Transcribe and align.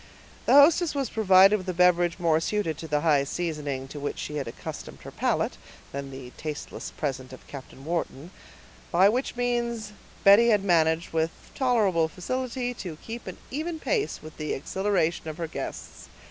The 0.47 0.53
hostess 0.53 0.95
was 0.95 1.11
provided 1.11 1.57
with 1.57 1.69
a 1.69 1.75
beverage 1.75 2.17
more 2.17 2.39
suited 2.39 2.75
to 2.79 2.87
the 2.87 3.01
high 3.01 3.23
seasoning 3.23 3.87
to 3.89 3.99
which 3.99 4.17
she 4.17 4.37
had 4.37 4.47
accustomed 4.47 5.01
her 5.01 5.11
palate, 5.11 5.57
than 5.91 6.09
the 6.09 6.31
tasteless 6.37 6.89
present 6.89 7.31
of 7.31 7.45
Captain 7.45 7.85
Wharton; 7.85 8.31
by 8.91 9.09
which 9.09 9.35
means 9.35 9.91
Betty 10.23 10.47
had 10.49 10.63
managed, 10.63 11.13
with 11.13 11.29
tolerable 11.53 12.07
facility, 12.07 12.73
to 12.73 12.97
keep 13.03 13.27
even 13.51 13.79
pace 13.79 14.23
with 14.23 14.37
the 14.37 14.53
exhilaraton 14.55 15.27
of 15.27 15.37
her 15.37 15.45
guests. 15.45 16.07